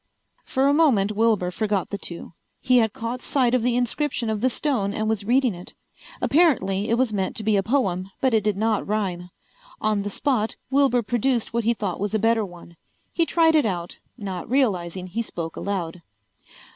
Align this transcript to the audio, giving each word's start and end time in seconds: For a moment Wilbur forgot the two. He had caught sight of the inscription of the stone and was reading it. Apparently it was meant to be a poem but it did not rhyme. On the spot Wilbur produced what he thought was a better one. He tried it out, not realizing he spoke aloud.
For 0.45 0.67
a 0.67 0.73
moment 0.73 1.11
Wilbur 1.11 1.51
forgot 1.51 1.91
the 1.91 1.97
two. 1.99 2.33
He 2.59 2.77
had 2.77 2.91
caught 2.91 3.21
sight 3.21 3.53
of 3.53 3.61
the 3.61 3.75
inscription 3.75 4.31
of 4.31 4.41
the 4.41 4.49
stone 4.49 4.95
and 4.95 5.07
was 5.07 5.23
reading 5.25 5.53
it. 5.53 5.75
Apparently 6.23 6.89
it 6.89 6.95
was 6.97 7.13
meant 7.13 7.35
to 7.35 7.43
be 7.43 7.55
a 7.55 7.61
poem 7.61 8.09
but 8.19 8.33
it 8.33 8.43
did 8.43 8.57
not 8.57 8.87
rhyme. 8.87 9.29
On 9.79 10.01
the 10.01 10.09
spot 10.09 10.55
Wilbur 10.71 11.03
produced 11.03 11.53
what 11.53 11.65
he 11.65 11.75
thought 11.75 11.99
was 11.99 12.15
a 12.15 12.17
better 12.17 12.43
one. 12.43 12.77
He 13.13 13.27
tried 13.27 13.55
it 13.55 13.67
out, 13.67 13.99
not 14.17 14.49
realizing 14.49 15.05
he 15.05 15.21
spoke 15.21 15.55
aloud. 15.55 16.01